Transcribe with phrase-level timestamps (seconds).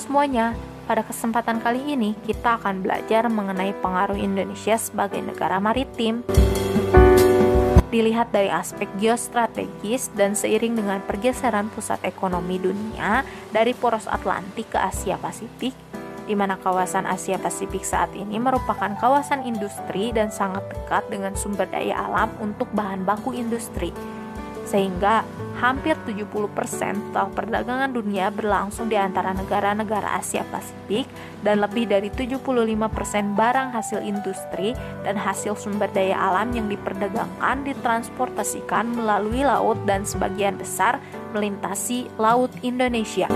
[0.00, 0.56] semuanya,
[0.88, 6.24] pada kesempatan kali ini kita akan belajar mengenai pengaruh Indonesia sebagai negara maritim.
[7.92, 13.20] Dilihat dari aspek geostrategis dan seiring dengan pergeseran pusat ekonomi dunia
[13.52, 15.76] dari poros Atlantik ke Asia Pasifik,
[16.24, 21.68] di mana kawasan Asia Pasifik saat ini merupakan kawasan industri dan sangat dekat dengan sumber
[21.68, 23.92] daya alam untuk bahan baku industri
[24.66, 25.22] sehingga
[25.56, 26.36] hampir 70%
[27.16, 31.08] total perdagangan dunia berlangsung di antara negara-negara Asia Pasifik
[31.40, 32.76] dan lebih dari 75%
[33.32, 40.60] barang hasil industri dan hasil sumber daya alam yang diperdagangkan ditransportasikan melalui laut dan sebagian
[40.60, 41.00] besar
[41.32, 43.30] melintasi laut Indonesia.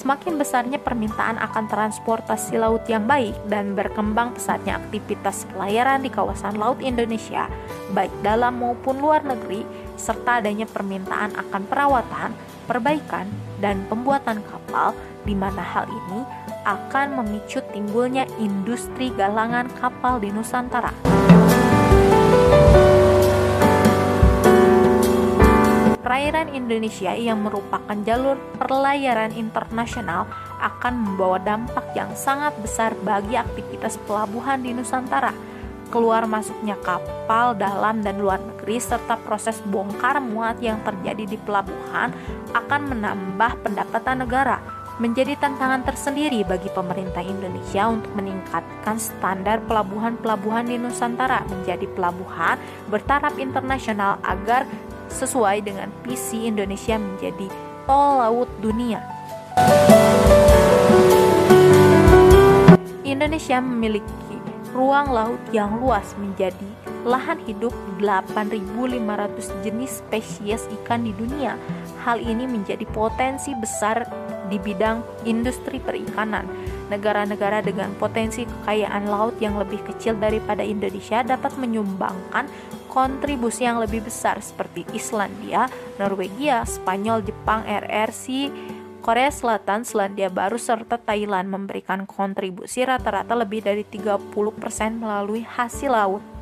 [0.00, 6.56] Semakin besarnya permintaan akan transportasi laut yang baik dan berkembang pesatnya aktivitas pelayaran di kawasan
[6.56, 7.52] laut Indonesia,
[7.92, 9.60] baik dalam maupun luar negeri,
[10.00, 12.32] serta adanya permintaan akan perawatan,
[12.64, 13.28] perbaikan,
[13.60, 14.96] dan pembuatan kapal,
[15.28, 16.24] di mana hal ini
[16.64, 20.96] akan memicu timbulnya industri galangan kapal di Nusantara.
[26.10, 30.26] Perairan Indonesia yang merupakan jalur perlayaran internasional
[30.58, 35.30] akan membawa dampak yang sangat besar bagi aktivitas pelabuhan di Nusantara.
[35.86, 42.10] Keluar masuknya kapal dalam dan luar negeri serta proses bongkar muat yang terjadi di pelabuhan
[42.58, 44.58] akan menambah pendapatan negara.
[44.98, 52.58] Menjadi tantangan tersendiri bagi pemerintah Indonesia untuk meningkatkan standar pelabuhan-pelabuhan di Nusantara menjadi pelabuhan
[52.90, 54.66] bertaraf internasional agar
[55.10, 57.46] sesuai dengan visi Indonesia menjadi
[57.84, 59.02] tol laut dunia.
[63.02, 66.70] Indonesia memiliki ruang laut yang luas menjadi
[67.02, 71.58] lahan hidup 8.500 jenis spesies ikan di dunia.
[72.00, 74.06] Hal ini menjadi potensi besar
[74.48, 76.48] di bidang industri perikanan.
[76.90, 82.50] Negara-negara dengan potensi kekayaan laut yang lebih kecil daripada Indonesia dapat menyumbangkan
[82.90, 85.70] kontribusi yang lebih besar seperti Islandia,
[86.02, 88.50] Norwegia, Spanyol, Jepang, RRC,
[89.00, 94.34] Korea Selatan, Selandia Baru, serta Thailand memberikan kontribusi rata-rata lebih dari 30%
[94.98, 96.39] melalui hasil laut.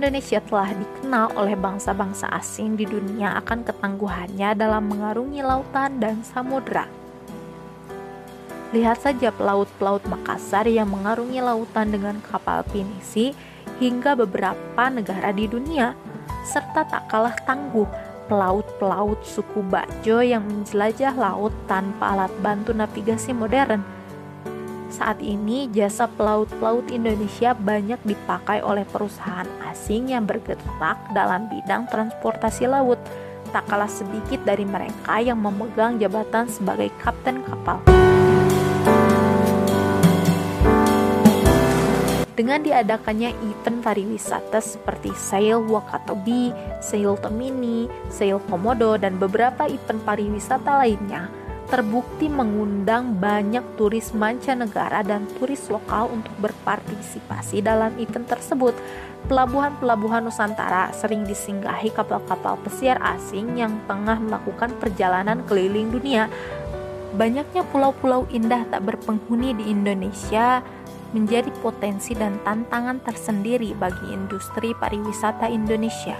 [0.00, 6.88] Indonesia telah dikenal oleh bangsa-bangsa asing di dunia akan ketangguhannya dalam mengarungi lautan dan samudera.
[8.72, 13.36] Lihat saja pelaut-pelaut Makassar yang mengarungi lautan dengan kapal pinisi
[13.76, 15.92] hingga beberapa negara di dunia,
[16.48, 17.84] serta tak kalah tangguh
[18.24, 23.99] pelaut-pelaut suku Bajo yang menjelajah laut tanpa alat bantu navigasi modern.
[25.00, 32.68] Saat ini, jasa pelaut-pelaut Indonesia banyak dipakai oleh perusahaan asing yang bergerak dalam bidang transportasi
[32.68, 33.00] laut.
[33.48, 37.80] Tak kalah sedikit dari mereka yang memegang jabatan sebagai kapten kapal.
[42.36, 46.52] Dengan diadakannya event pariwisata seperti Sail Wakatobi,
[46.84, 51.32] Sail Tomini, Sail Komodo, dan beberapa event pariwisata lainnya,
[51.70, 58.74] terbukti mengundang banyak turis mancanegara dan turis lokal untuk berpartisipasi dalam event tersebut.
[59.30, 66.26] Pelabuhan-pelabuhan Nusantara sering disinggahi kapal-kapal pesiar asing yang tengah melakukan perjalanan keliling dunia.
[67.14, 70.66] Banyaknya pulau-pulau indah tak berpenghuni di Indonesia
[71.14, 76.18] menjadi potensi dan tantangan tersendiri bagi industri pariwisata Indonesia.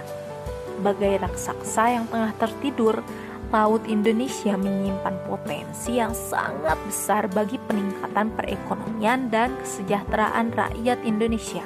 [0.79, 3.05] Sebagai raksasa yang tengah tertidur,
[3.51, 11.59] Laut Indonesia menyimpan potensi yang sangat besar bagi peningkatan perekonomian dan kesejahteraan rakyat Indonesia.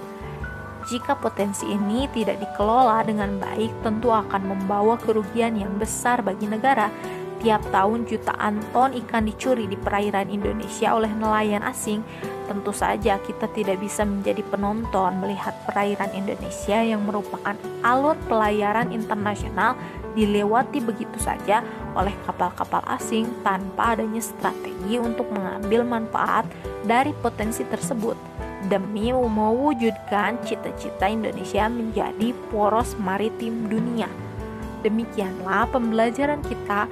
[0.90, 6.90] Jika potensi ini tidak dikelola dengan baik, tentu akan membawa kerugian yang besar bagi negara.
[7.46, 12.02] Tiap tahun jutaan ton ikan dicuri di perairan Indonesia oleh nelayan asing,
[12.46, 19.74] Tentu saja kita tidak bisa menjadi penonton melihat perairan Indonesia yang merupakan alur pelayaran internasional
[20.14, 21.66] dilewati begitu saja
[21.98, 26.46] oleh kapal-kapal asing tanpa adanya strategi untuk mengambil manfaat
[26.86, 28.16] dari potensi tersebut
[28.70, 34.10] demi mewujudkan cita-cita Indonesia menjadi poros maritim dunia.
[34.82, 36.86] Demikianlah pembelajaran kita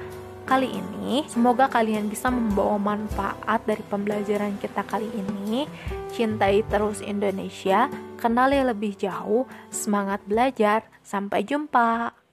[0.44, 1.24] kali ini.
[1.26, 5.66] Semoga kalian bisa membawa manfaat dari pembelajaran kita kali ini.
[6.14, 10.86] Cintai terus Indonesia, kenali lebih jauh, semangat belajar.
[11.04, 12.23] Sampai jumpa.